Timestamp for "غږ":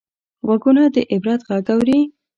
1.49-1.67